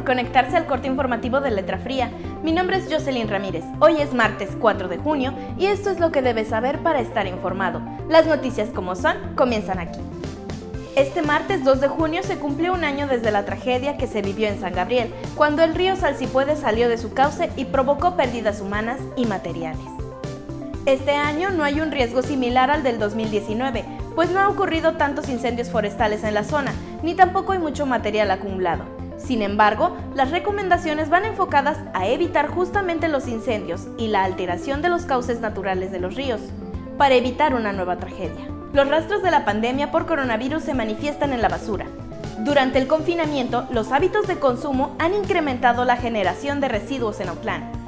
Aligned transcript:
por 0.00 0.06
conectarse 0.06 0.56
al 0.56 0.64
corte 0.64 0.86
informativo 0.86 1.42
de 1.42 1.50
Letra 1.50 1.76
Fría. 1.76 2.10
Mi 2.42 2.52
nombre 2.52 2.78
es 2.78 2.90
Jocelyn 2.90 3.28
Ramírez. 3.28 3.64
Hoy 3.80 4.00
es 4.00 4.14
martes 4.14 4.48
4 4.58 4.88
de 4.88 4.96
junio 4.96 5.34
y 5.58 5.66
esto 5.66 5.90
es 5.90 6.00
lo 6.00 6.10
que 6.10 6.22
debes 6.22 6.48
saber 6.48 6.78
para 6.78 7.00
estar 7.00 7.26
informado. 7.26 7.82
Las 8.08 8.26
noticias 8.26 8.70
como 8.70 8.96
son 8.96 9.14
comienzan 9.36 9.78
aquí. 9.78 10.00
Este 10.96 11.20
martes 11.20 11.64
2 11.64 11.82
de 11.82 11.88
junio 11.88 12.22
se 12.22 12.38
cumplió 12.38 12.72
un 12.72 12.82
año 12.82 13.08
desde 13.08 13.30
la 13.30 13.44
tragedia 13.44 13.98
que 13.98 14.06
se 14.06 14.22
vivió 14.22 14.48
en 14.48 14.58
San 14.58 14.72
Gabriel, 14.72 15.12
cuando 15.34 15.62
el 15.62 15.74
río 15.74 15.96
Salcipuede 15.96 16.56
salió 16.56 16.88
de 16.88 16.96
su 16.96 17.12
cauce 17.12 17.50
y 17.56 17.66
provocó 17.66 18.16
pérdidas 18.16 18.62
humanas 18.62 19.00
y 19.16 19.26
materiales. 19.26 19.84
Este 20.86 21.12
año 21.12 21.50
no 21.50 21.62
hay 21.62 21.82
un 21.82 21.90
riesgo 21.90 22.22
similar 22.22 22.70
al 22.70 22.82
del 22.82 22.98
2019, 22.98 23.84
pues 24.14 24.30
no 24.30 24.40
ha 24.40 24.48
ocurrido 24.48 24.96
tantos 24.96 25.28
incendios 25.28 25.68
forestales 25.68 26.24
en 26.24 26.32
la 26.32 26.44
zona, 26.44 26.72
ni 27.02 27.14
tampoco 27.14 27.52
hay 27.52 27.58
mucho 27.58 27.84
material 27.84 28.30
acumulado. 28.30 28.99
Sin 29.24 29.42
embargo, 29.42 29.96
las 30.14 30.30
recomendaciones 30.30 31.08
van 31.08 31.24
enfocadas 31.24 31.78
a 31.94 32.08
evitar 32.08 32.48
justamente 32.48 33.08
los 33.08 33.28
incendios 33.28 33.86
y 33.98 34.08
la 34.08 34.24
alteración 34.24 34.82
de 34.82 34.88
los 34.88 35.04
cauces 35.04 35.40
naturales 35.40 35.92
de 35.92 36.00
los 36.00 36.14
ríos, 36.14 36.40
para 36.98 37.14
evitar 37.14 37.54
una 37.54 37.72
nueva 37.72 37.96
tragedia. 37.96 38.48
Los 38.72 38.88
rastros 38.88 39.22
de 39.22 39.30
la 39.30 39.44
pandemia 39.44 39.90
por 39.90 40.06
coronavirus 40.06 40.62
se 40.62 40.74
manifiestan 40.74 41.32
en 41.32 41.42
la 41.42 41.48
basura. 41.48 41.86
Durante 42.40 42.78
el 42.78 42.86
confinamiento, 42.86 43.66
los 43.70 43.92
hábitos 43.92 44.26
de 44.26 44.38
consumo 44.38 44.96
han 44.98 45.14
incrementado 45.14 45.84
la 45.84 45.96
generación 45.96 46.60
de 46.60 46.68
residuos 46.68 47.20
en 47.20 47.28
Autlán, 47.28 47.80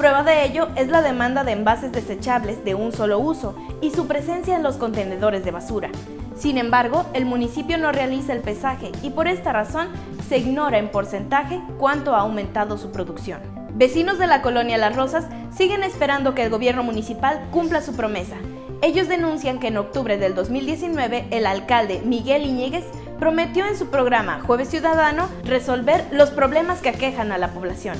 Prueba 0.00 0.22
de 0.22 0.46
ello 0.46 0.68
es 0.76 0.88
la 0.88 1.02
demanda 1.02 1.44
de 1.44 1.52
envases 1.52 1.92
desechables 1.92 2.64
de 2.64 2.74
un 2.74 2.90
solo 2.90 3.18
uso 3.18 3.54
y 3.82 3.90
su 3.90 4.06
presencia 4.06 4.56
en 4.56 4.62
los 4.62 4.78
contenedores 4.78 5.44
de 5.44 5.50
basura. 5.50 5.90
Sin 6.40 6.56
embargo, 6.56 7.04
el 7.12 7.26
municipio 7.26 7.76
no 7.76 7.92
realiza 7.92 8.32
el 8.32 8.40
pesaje 8.40 8.90
y 9.02 9.10
por 9.10 9.28
esta 9.28 9.52
razón 9.52 9.88
se 10.26 10.38
ignora 10.38 10.78
en 10.78 10.88
porcentaje 10.88 11.60
cuánto 11.78 12.14
ha 12.14 12.20
aumentado 12.20 12.78
su 12.78 12.90
producción. 12.90 13.40
Vecinos 13.74 14.18
de 14.18 14.26
la 14.26 14.40
colonia 14.40 14.78
Las 14.78 14.96
Rosas 14.96 15.26
siguen 15.54 15.82
esperando 15.82 16.34
que 16.34 16.42
el 16.42 16.48
gobierno 16.48 16.82
municipal 16.82 17.46
cumpla 17.50 17.82
su 17.82 17.94
promesa. 17.94 18.36
Ellos 18.80 19.06
denuncian 19.06 19.58
que 19.58 19.68
en 19.68 19.76
octubre 19.76 20.16
del 20.16 20.34
2019 20.34 21.26
el 21.30 21.44
alcalde 21.44 22.00
Miguel 22.06 22.46
Iñiguez 22.46 22.86
prometió 23.18 23.66
en 23.66 23.76
su 23.76 23.90
programa 23.90 24.40
Jueves 24.40 24.70
Ciudadano 24.70 25.28
resolver 25.44 26.06
los 26.10 26.30
problemas 26.30 26.80
que 26.80 26.88
aquejan 26.88 27.32
a 27.32 27.38
la 27.38 27.48
población 27.48 27.98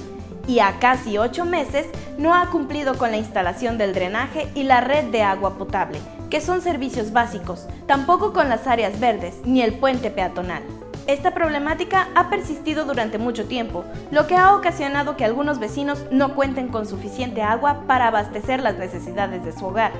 y 0.48 0.60
a 0.60 0.78
casi 0.78 1.18
ocho 1.18 1.44
meses 1.44 1.86
no 2.16 2.34
ha 2.34 2.48
cumplido 2.48 2.96
con 2.96 3.10
la 3.10 3.18
instalación 3.18 3.76
del 3.76 3.92
drenaje 3.92 4.48
y 4.54 4.62
la 4.62 4.80
red 4.80 5.04
de 5.10 5.22
agua 5.22 5.58
potable, 5.58 5.98
que 6.30 6.40
son 6.40 6.62
servicios 6.62 7.12
básicos, 7.12 7.66
tampoco 7.86 8.32
con 8.32 8.48
las 8.48 8.66
áreas 8.66 9.00
verdes 9.00 9.34
ni 9.44 9.62
el 9.62 9.74
puente 9.74 10.10
peatonal. 10.10 10.62
Esta 11.06 11.34
problemática 11.34 12.08
ha 12.14 12.30
persistido 12.30 12.84
durante 12.84 13.18
mucho 13.18 13.46
tiempo, 13.46 13.84
lo 14.12 14.26
que 14.26 14.36
ha 14.36 14.54
ocasionado 14.54 15.16
que 15.16 15.24
algunos 15.24 15.58
vecinos 15.58 16.04
no 16.12 16.34
cuenten 16.34 16.68
con 16.68 16.86
suficiente 16.86 17.42
agua 17.42 17.84
para 17.86 18.06
abastecer 18.06 18.62
las 18.62 18.78
necesidades 18.78 19.44
de 19.44 19.52
su 19.52 19.66
hogar 19.66 19.92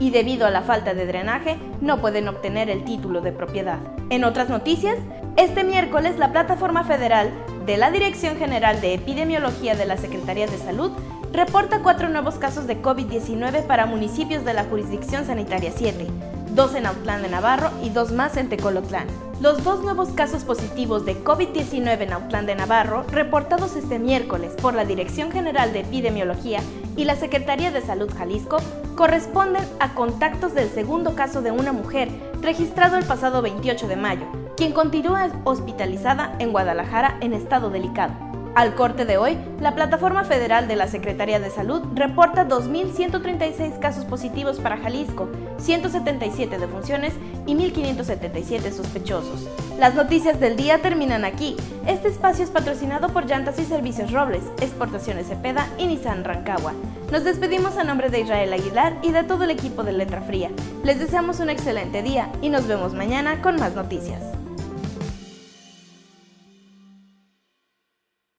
y 0.00 0.10
debido 0.10 0.46
a 0.46 0.50
la 0.50 0.62
falta 0.62 0.94
de 0.94 1.06
drenaje 1.06 1.56
no 1.80 2.00
pueden 2.00 2.28
obtener 2.28 2.70
el 2.70 2.84
título 2.84 3.20
de 3.20 3.32
propiedad. 3.32 3.78
En 4.10 4.24
otras 4.24 4.48
noticias, 4.48 4.96
este 5.36 5.64
miércoles 5.64 6.18
la 6.18 6.32
Plataforma 6.32 6.84
Federal 6.84 7.30
de 7.64 7.78
la 7.78 7.90
Dirección 7.90 8.36
General 8.36 8.80
de 8.80 8.94
Epidemiología 8.94 9.74
de 9.74 9.86
la 9.86 9.96
Secretaría 9.96 10.46
de 10.46 10.58
Salud 10.58 10.92
reporta 11.32 11.80
cuatro 11.82 12.10
nuevos 12.10 12.34
casos 12.34 12.66
de 12.66 12.80
COVID-19 12.80 13.66
para 13.66 13.86
municipios 13.86 14.44
de 14.44 14.52
la 14.52 14.64
jurisdicción 14.64 15.24
sanitaria 15.24 15.72
7, 15.74 16.06
dos 16.50 16.74
en 16.74 16.84
Autlán 16.86 17.22
de 17.22 17.30
Navarro 17.30 17.70
y 17.82 17.88
dos 17.88 18.12
más 18.12 18.36
en 18.36 18.50
Tecolotlán. 18.50 19.06
Los 19.40 19.64
dos 19.64 19.82
nuevos 19.82 20.10
casos 20.10 20.44
positivos 20.44 21.06
de 21.06 21.24
COVID-19 21.24 22.02
en 22.02 22.12
Autlán 22.12 22.46
de 22.46 22.54
Navarro, 22.54 23.04
reportados 23.10 23.76
este 23.76 23.98
miércoles 23.98 24.52
por 24.60 24.74
la 24.74 24.84
Dirección 24.84 25.32
General 25.32 25.72
de 25.72 25.80
Epidemiología 25.80 26.60
y 26.96 27.04
la 27.04 27.16
Secretaría 27.16 27.70
de 27.70 27.80
Salud 27.80 28.10
Jalisco, 28.16 28.58
corresponden 28.96 29.64
a 29.80 29.94
contactos 29.94 30.54
del 30.54 30.68
segundo 30.68 31.14
caso 31.14 31.42
de 31.42 31.50
una 31.50 31.72
mujer 31.72 32.08
registrado 32.40 32.96
el 32.96 33.04
pasado 33.04 33.42
28 33.42 33.88
de 33.88 33.96
mayo, 33.96 34.26
quien 34.56 34.72
continúa 34.72 35.30
hospitalizada 35.44 36.36
en 36.38 36.52
Guadalajara 36.52 37.18
en 37.20 37.32
estado 37.32 37.70
delicado. 37.70 38.23
Al 38.54 38.76
corte 38.76 39.04
de 39.04 39.18
hoy, 39.18 39.36
la 39.60 39.74
Plataforma 39.74 40.22
Federal 40.22 40.68
de 40.68 40.76
la 40.76 40.86
Secretaría 40.86 41.40
de 41.40 41.50
Salud 41.50 41.82
reporta 41.96 42.46
2.136 42.46 43.80
casos 43.80 44.04
positivos 44.04 44.60
para 44.60 44.76
Jalisco, 44.76 45.28
177 45.58 46.58
defunciones 46.58 47.14
y 47.46 47.56
1.577 47.56 48.70
sospechosos. 48.70 49.48
Las 49.76 49.96
noticias 49.96 50.38
del 50.38 50.54
día 50.54 50.78
terminan 50.78 51.24
aquí. 51.24 51.56
Este 51.88 52.06
espacio 52.06 52.44
es 52.44 52.50
patrocinado 52.50 53.08
por 53.08 53.26
Llantas 53.26 53.58
y 53.58 53.64
Servicios 53.64 54.12
Robles, 54.12 54.44
Exportaciones 54.60 55.26
Cepeda 55.26 55.66
y 55.76 55.86
Nissan 55.86 56.22
Rancagua. 56.22 56.74
Nos 57.10 57.24
despedimos 57.24 57.76
a 57.76 57.82
nombre 57.82 58.08
de 58.08 58.20
Israel 58.20 58.52
Aguilar 58.52 58.96
y 59.02 59.10
de 59.10 59.24
todo 59.24 59.42
el 59.42 59.50
equipo 59.50 59.82
de 59.82 59.94
Letra 59.94 60.20
Fría. 60.22 60.50
Les 60.84 61.00
deseamos 61.00 61.40
un 61.40 61.50
excelente 61.50 62.02
día 62.02 62.30
y 62.40 62.50
nos 62.50 62.68
vemos 62.68 62.94
mañana 62.94 63.42
con 63.42 63.56
más 63.56 63.74
noticias. 63.74 64.22